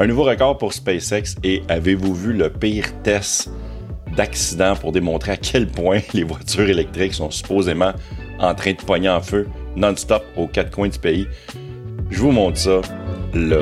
[0.00, 3.50] Un nouveau record pour SpaceX et avez-vous vu le pire test
[4.16, 7.90] d'accident pour démontrer à quel point les voitures électriques sont supposément
[8.38, 11.26] en train de pogner en feu non-stop aux quatre coins du pays?
[12.10, 12.80] Je vous montre ça
[13.34, 13.58] là.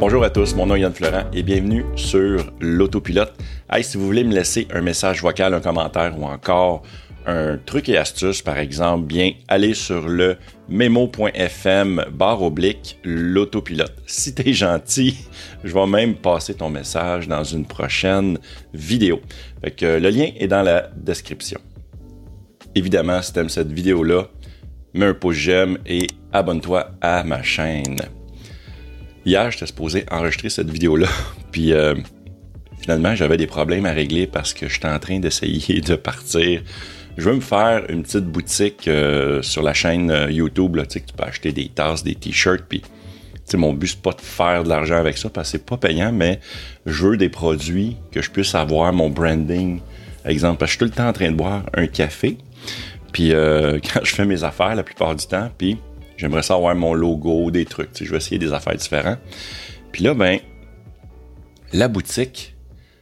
[0.00, 3.34] Bonjour à tous, mon nom est Yann Florent et bienvenue sur l'autopilote.
[3.82, 6.84] Si vous voulez me laisser un message vocal, un commentaire ou encore
[7.26, 10.36] un truc et astuce, par exemple, bien, allez sur le
[10.68, 13.94] memo.fm barre oblique l'autopilote.
[14.06, 15.16] Si t'es gentil,
[15.64, 18.38] je vais même passer ton message dans une prochaine
[18.72, 19.20] vidéo.
[19.76, 21.60] Que le lien est dans la description.
[22.74, 24.28] Évidemment, si t'aimes cette vidéo-là,
[24.92, 28.00] mets un pouce j'aime et abonne-toi à ma chaîne.
[29.24, 31.08] Hier, j'étais supposé enregistrer cette vidéo-là,
[31.50, 31.94] puis euh,
[32.80, 36.62] finalement, j'avais des problèmes à régler parce que j'étais en train d'essayer de partir
[37.16, 40.98] je veux me faire une petite boutique euh, sur la chaîne euh, YouTube, là, tu
[40.98, 42.82] sais, tu peux acheter des tasses, des t-shirts, puis
[43.52, 46.12] mon but, c'est pas de faire de l'argent avec ça, parce que c'est pas payant,
[46.12, 46.40] mais
[46.86, 49.80] je veux des produits que je puisse avoir mon branding.
[50.24, 52.38] Exemple, parce que je suis tout le temps en train de boire un café,
[53.12, 55.78] puis euh, quand je fais mes affaires la plupart du temps, puis
[56.16, 59.18] j'aimerais savoir mon logo, des trucs, tu sais, je vais essayer des affaires différentes.
[59.92, 60.40] Puis là, ben,
[61.72, 62.56] la boutique,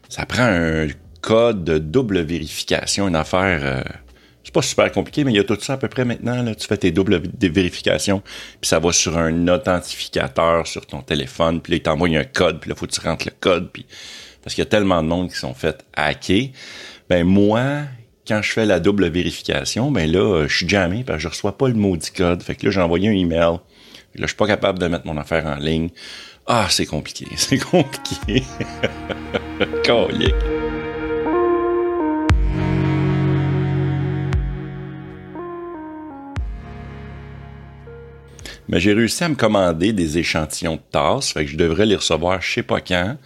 [0.08, 0.88] ça prend un
[1.22, 3.84] code de double vérification, une affaire.
[4.52, 6.42] C'est pas super compliqué, mais il y a tout ça à peu près maintenant.
[6.42, 6.54] Là.
[6.54, 8.20] Tu fais tes doubles vérifications,
[8.60, 12.60] puis ça va sur un authentificateur sur ton téléphone, puis là, il t'envoie un code,
[12.60, 13.86] puis là, faut que tu rentres le code, puis
[14.42, 16.48] parce qu'il y a tellement de monde qui sont fait hacker.
[17.08, 17.84] Ben moi,
[18.26, 21.56] quand je fais la double vérification, ben là, je suis jamais parce que je reçois
[21.56, 22.42] pas le maudit code.
[22.42, 23.38] Fait que là, j'ai envoyé un email.
[23.38, 23.58] Là,
[24.16, 25.90] je suis pas capable de mettre mon affaire en ligne.
[26.46, 28.42] Ah, c'est compliqué, c'est compliqué.
[29.86, 30.34] Colique.
[38.72, 41.96] Mais j'ai réussi à me commander des échantillons de tasses, fait que je devrais les
[41.96, 43.18] recevoir je sais pas quand.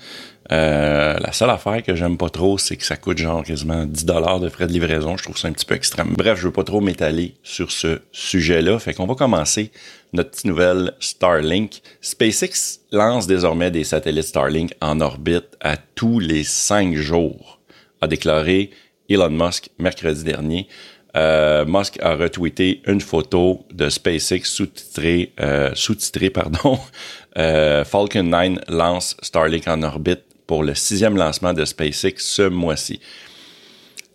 [0.50, 4.04] Euh, la seule affaire que j'aime pas trop, c'est que ça coûte genre quasiment 10
[4.06, 5.16] dollars de frais de livraison.
[5.16, 6.14] Je trouve ça un petit peu extrême.
[6.16, 8.80] Bref, je veux pas trop m'étaler sur ce sujet-là.
[8.80, 9.70] Fait qu'on va commencer
[10.12, 11.80] notre petite nouvelle Starlink.
[12.00, 17.60] SpaceX lance désormais des satellites Starlink en orbite à tous les cinq jours,
[18.00, 18.70] a déclaré
[19.08, 20.66] Elon Musk mercredi dernier.
[21.16, 26.78] Euh, Musk a retweeté une photo de SpaceX sous-titrée, euh, sous-titrée pardon,
[27.38, 33.00] euh, Falcon 9 lance Starlink en orbite pour le sixième lancement de SpaceX ce mois-ci.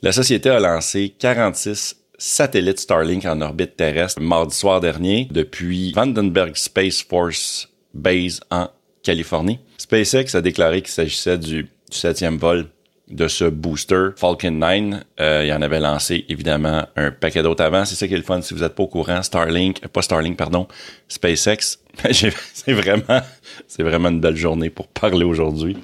[0.03, 6.55] La société a lancé 46 satellites Starlink en orbite terrestre mardi soir dernier depuis Vandenberg
[6.55, 8.69] Space Force Base en
[9.01, 9.59] Californie.
[9.79, 12.67] SpaceX a déclaré qu'il s'agissait du, du septième vol
[13.11, 15.01] de ce booster Falcon 9.
[15.19, 17.85] Euh, il en avait lancé évidemment un paquet d'autres avant.
[17.85, 19.21] C'est ça qui est le fun si vous n'êtes pas au courant.
[19.21, 20.67] Starlink, euh, pas Starlink, pardon,
[21.07, 21.79] SpaceX.
[22.11, 23.21] c'est vraiment,
[23.67, 25.77] c'est vraiment une belle journée pour parler aujourd'hui.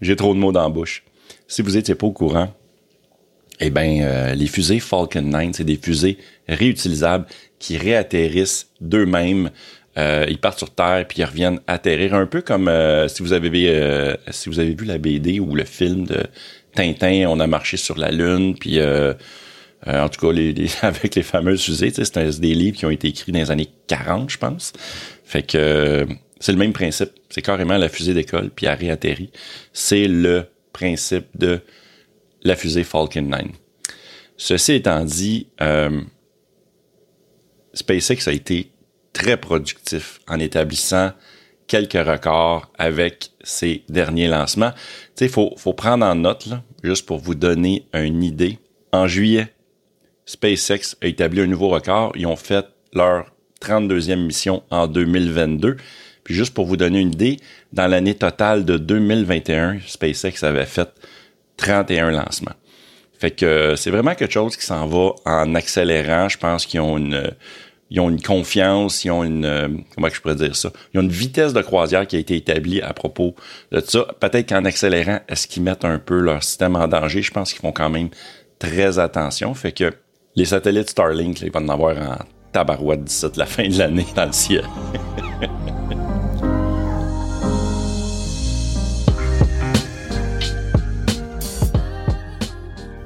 [0.00, 1.02] J'ai trop de mots dans la bouche.
[1.46, 2.54] Si vous n'étiez pas au courant,
[3.60, 6.18] eh bien, euh, les fusées Falcon 9, c'est des fusées
[6.48, 7.26] réutilisables
[7.58, 9.50] qui réatterrissent d'eux-mêmes
[9.98, 12.70] euh, ils partent sur Terre puis ils reviennent atterrir un peu comme
[13.08, 13.68] si vous avez vu,
[14.30, 16.24] si vous avez vu la BD ou le film de
[16.78, 19.12] Tintin, on a marché sur la Lune, puis euh,
[19.86, 20.40] euh, en tout cas,
[20.86, 24.30] avec les fameuses fusées, c'est des livres qui ont été écrits dans les années 40,
[24.30, 24.72] je pense.
[25.24, 26.06] Fait que
[26.40, 27.10] c'est le même principe.
[27.30, 29.30] C'est carrément la fusée d'école, puis elle réatterrit.
[29.72, 31.60] C'est le principe de
[32.42, 33.42] la fusée Falcon 9.
[34.36, 36.00] Ceci étant dit, euh,
[37.74, 38.70] SpaceX a été
[39.18, 41.10] très productif en établissant
[41.66, 44.70] quelques records avec ses derniers lancements.
[45.16, 48.58] Tu sais, faut, faut prendre en note, là, juste pour vous donner une idée.
[48.92, 49.52] En juillet,
[50.24, 52.12] SpaceX a établi un nouveau record.
[52.14, 52.64] Ils ont fait
[52.94, 55.76] leur 32e mission en 2022.
[56.22, 57.38] Puis juste pour vous donner une idée,
[57.72, 60.88] dans l'année totale de 2021, SpaceX avait fait
[61.56, 62.54] 31 lancements.
[63.18, 66.28] Fait que c'est vraiment quelque chose qui s'en va en accélérant.
[66.28, 67.32] Je pense qu'ils ont une
[67.90, 71.02] ils ont une confiance, ils ont une euh, comment je pourrais dire ça, ils ont
[71.02, 73.34] une vitesse de croisière qui a été établie à propos
[73.72, 74.06] de ça.
[74.20, 77.22] Peut-être qu'en accélérant, est-ce qu'ils mettent un peu leur système en danger?
[77.22, 78.08] Je pense qu'ils font quand même
[78.58, 79.54] très attention.
[79.54, 79.92] Fait que
[80.36, 82.18] les satellites Starlink, ils vont en avoir en
[82.52, 84.64] tabarouette d'ici la fin de l'année dans le ciel.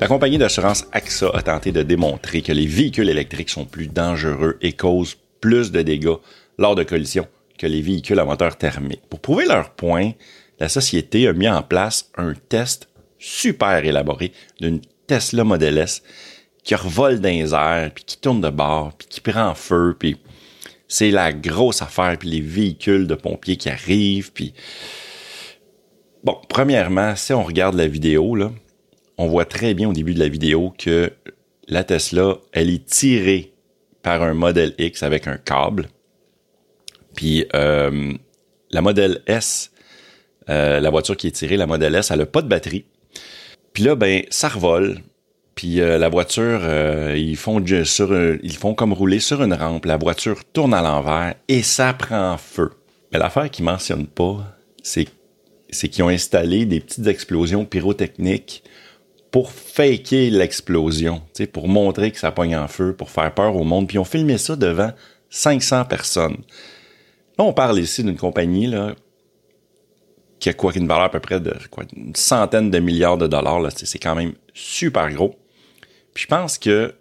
[0.03, 4.59] La compagnie d'assurance AXA a tenté de démontrer que les véhicules électriques sont plus dangereux
[4.61, 6.17] et causent plus de dégâts
[6.59, 9.03] lors de collisions que les véhicules à moteur thermique.
[9.09, 10.11] Pour prouver leur point,
[10.59, 12.89] la société a mis en place un test
[13.21, 16.03] super élaboré d'une Tesla Model S
[16.65, 20.17] qui revole dans les airs, puis qui tourne de bord, puis qui prend feu, puis
[20.89, 24.53] c'est la grosse affaire, puis les véhicules de pompiers qui arrivent, puis...
[26.25, 28.51] Bon, premièrement, si on regarde la vidéo, là,
[29.19, 31.13] on voit très bien au début de la vidéo que
[31.69, 33.53] la Tesla, elle est tirée
[34.03, 35.89] par un modèle X avec un câble.
[37.15, 38.13] Puis euh,
[38.71, 39.71] la modèle S,
[40.49, 42.85] euh, la voiture qui est tirée, la modèle S, elle n'a pas de batterie.
[43.73, 44.99] Puis là, ben, ça revole.
[45.55, 46.63] Puis euh, la voiture,
[47.15, 49.85] ils font comme rouler sur une rampe.
[49.85, 52.71] La voiture tourne à l'envers et ça prend feu.
[53.13, 55.07] Mais l'affaire qu'ils mentionnent pas, c'est
[55.71, 58.65] qu'ils ont installé des petites explosions pyrotechniques
[59.33, 63.89] pour faker l'explosion, pour montrer que ça pogne en feu, pour faire peur au monde.
[63.89, 64.93] Puis ont filmé ça devant
[65.31, 66.37] 500 personnes.
[67.39, 68.95] Là, on parle ici d'une compagnie là,
[70.39, 73.27] qui a quoi qu'une valeur à peu près de quoi, une centaine de milliards de
[73.27, 73.59] dollars.
[73.59, 75.35] Là, c'est quand même super gros.
[76.13, 76.95] Puis je pense que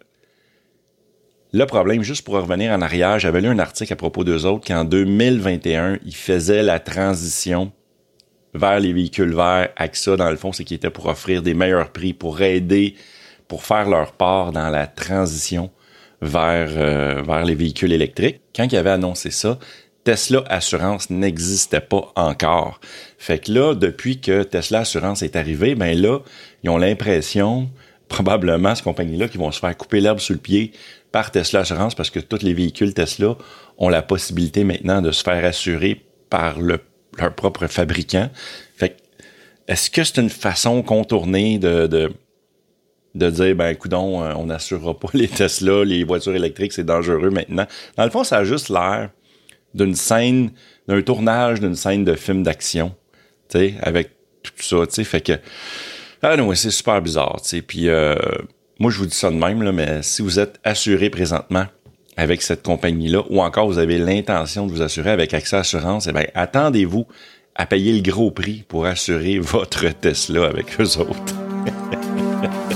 [1.52, 4.66] le problème, juste pour revenir en arrière, j'avais lu un article à propos d'eux autres
[4.66, 7.74] qu'en 2021, ils faisaient la transition
[8.54, 9.70] vers les véhicules verts.
[9.76, 12.96] AXA, dans le fond, c'est qu'ils étaient pour offrir des meilleurs prix, pour aider,
[13.48, 15.72] pour faire leur part dans la transition
[16.22, 18.42] vers, euh, vers les véhicules électriques.
[18.56, 19.58] Quand ils avaient annoncé ça,
[20.04, 22.80] Tesla Assurance n'existait pas encore.
[23.18, 26.20] Fait que là, depuis que Tesla Assurance est arrivé, ben là,
[26.64, 27.70] ils ont l'impression,
[28.08, 30.72] probablement, ces compagnies-là, qui vont se faire couper l'herbe sous le pied
[31.12, 33.36] par Tesla Assurance parce que tous les véhicules Tesla
[33.78, 36.80] ont la possibilité maintenant de se faire assurer par le,
[37.18, 38.30] leur propre fabricant.
[38.76, 38.98] Fait
[39.68, 42.12] est-ce que c'est une façon contournée de, de,
[43.16, 47.68] de dire, ben, coudon, on n'assurera pas les Tesla, les voitures électriques, c'est dangereux maintenant?
[47.98, 49.10] Dans le fond, ça a juste l'air
[49.74, 50.52] d'une scène,
[50.88, 52.94] d'un tournage d'une scène de film d'action,
[53.50, 54.10] tu sais, avec
[54.44, 55.34] tout ça, tu sais, fait que,
[56.22, 58.16] ah non, c'est super bizarre, tu sais, puis euh,
[58.80, 61.66] moi je vous dis ça de même, là, mais si vous êtes assuré présentement
[62.22, 66.14] avec cette compagnie-là, ou encore vous avez l'intention de vous assurer avec Accès Assurance, eh
[66.14, 67.08] bien, attendez-vous
[67.56, 71.36] à payer le gros prix pour assurer votre Tesla avec eux autres.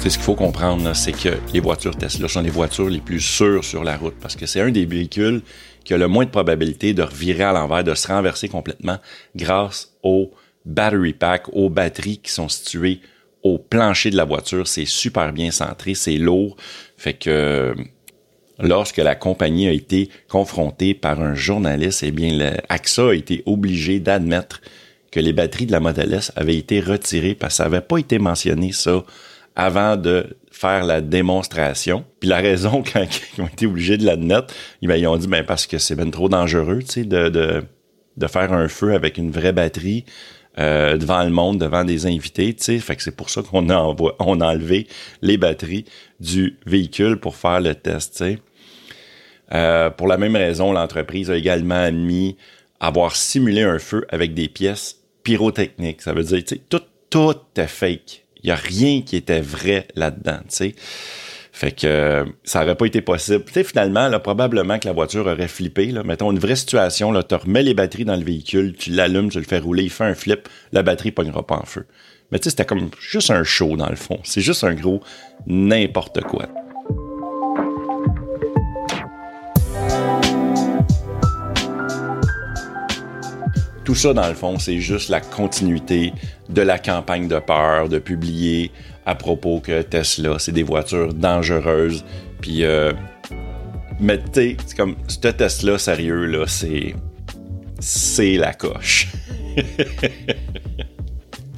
[0.00, 3.20] C'est ce qu'il faut comprendre, c'est que les voitures Tesla sont les voitures les plus
[3.20, 5.40] sûres sur la route parce que c'est un des véhicules
[5.82, 8.98] qui a le moins de probabilité de revirer à l'envers, de se renverser complètement
[9.34, 10.30] grâce au
[10.64, 13.00] battery pack, aux batteries qui sont situées
[13.42, 14.66] au plancher de la voiture.
[14.66, 16.56] C'est super bien centré, c'est lourd.
[16.96, 17.74] Fait que
[18.58, 24.00] lorsque la compagnie a été confrontée par un journaliste, eh bien, AXA a été obligé
[24.00, 24.60] d'admettre
[25.10, 27.98] que les batteries de la Model S avaient été retirées parce que ça n'avait pas
[27.98, 29.04] été mentionné, ça,
[29.54, 32.04] avant de faire la démonstration.
[32.18, 33.06] Puis la raison, quand
[33.36, 34.52] ils ont été obligés de l'admettre,
[34.82, 37.62] ils ont dit, ben parce que c'est bien trop dangereux, tu sais, de, de,
[38.16, 40.04] de, faire un feu avec une vraie batterie
[40.58, 42.78] euh, devant le monde, devant des invités, tu sais.
[42.78, 44.86] Fait que c'est pour ça qu'on a, on a enlevé
[45.22, 45.84] les batteries
[46.20, 48.38] du véhicule pour faire le test, tu sais.
[49.52, 52.36] Euh, pour la même raison, l'entreprise a également admis
[52.80, 56.02] avoir simulé un feu avec des pièces pyrotechniques.
[56.02, 59.40] Ça veut dire, tu sais, tout, tout est fake il y a rien qui était
[59.40, 60.74] vrai là-dedans, tu sais.
[61.54, 63.44] Fait que ça aurait pas été possible.
[63.44, 65.86] Tu sais, finalement, là, probablement que la voiture aurait flippé.
[65.86, 66.02] Là.
[66.02, 69.44] Mettons une vraie situation, tu remets les batteries dans le véhicule, tu l'allumes, tu le
[69.44, 71.86] fais rouler, il fait un flip, la batterie pognera pas en feu.
[72.32, 74.18] Mais tu sais, c'était comme juste un show dans le fond.
[74.24, 75.00] C'est juste un gros
[75.46, 76.48] n'importe quoi.
[83.84, 86.12] Tout ça, dans le fond, c'est juste la continuité
[86.48, 88.72] de la campagne de peur, de publier
[89.06, 92.04] à propos que Tesla, c'est des voitures dangereuses.
[92.40, 92.92] Puis, euh,
[94.00, 96.94] mais tu sais, c'est comme, ce Tesla, sérieux, là, c'est.
[97.80, 99.08] C'est la coche.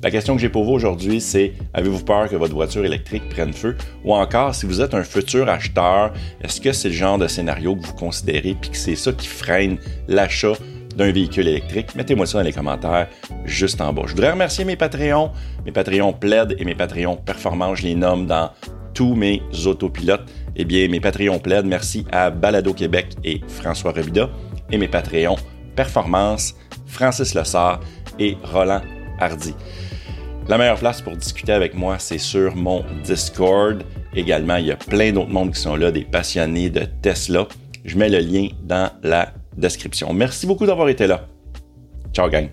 [0.03, 3.53] La question que j'ai pour vous aujourd'hui, c'est avez-vous peur que votre voiture électrique prenne
[3.53, 3.77] feu?
[4.05, 6.13] Ou encore, si vous êtes un futur acheteur,
[6.43, 9.27] est-ce que c'est le genre de scénario que vous considérez puis que c'est ça qui
[9.27, 10.53] freine l'achat
[10.97, 11.95] d'un véhicule électrique?
[11.95, 13.09] Mettez-moi ça dans les commentaires
[13.45, 14.03] juste en bas.
[14.07, 15.31] Je voudrais remercier mes Patreons,
[15.65, 17.79] mes Patreons Plaid et mes Patreons Performance.
[17.79, 18.51] Je les nomme dans
[18.95, 20.25] tous mes autopilotes.
[20.57, 24.31] Eh bien, mes Patreons Plaid, merci à Balado Québec et François Rebida.
[24.71, 25.37] Et mes Patreons
[25.77, 27.81] Performance, Francis Lessard
[28.19, 28.81] et Roland
[29.21, 29.55] Hardy.
[30.49, 33.83] La meilleure place pour discuter avec moi, c'est sur mon Discord.
[34.15, 37.47] Également, il y a plein d'autres mondes qui sont là, des passionnés de Tesla.
[37.85, 40.13] Je mets le lien dans la description.
[40.13, 41.27] Merci beaucoup d'avoir été là.
[42.13, 42.49] Ciao, gang.